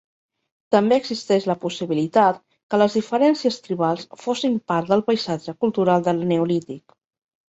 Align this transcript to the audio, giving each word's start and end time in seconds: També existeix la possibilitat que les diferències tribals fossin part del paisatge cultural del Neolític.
També 0.75 0.95
existeix 1.01 1.43
la 1.49 1.55
possibilitat 1.65 2.39
que 2.73 2.79
les 2.81 2.95
diferències 2.99 3.59
tribals 3.67 4.07
fossin 4.23 4.55
part 4.73 4.89
del 4.95 5.05
paisatge 5.11 5.55
cultural 5.67 6.07
del 6.09 6.25
Neolític. 6.33 6.97